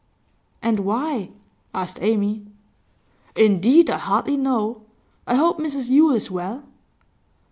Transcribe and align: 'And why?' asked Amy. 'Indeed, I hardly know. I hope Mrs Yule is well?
'And 0.63 0.79
why?' 0.79 1.29
asked 1.75 2.01
Amy. 2.01 2.43
'Indeed, 3.35 3.87
I 3.91 3.97
hardly 3.99 4.35
know. 4.35 4.81
I 5.27 5.35
hope 5.35 5.59
Mrs 5.59 5.91
Yule 5.91 6.15
is 6.15 6.31
well? 6.31 6.63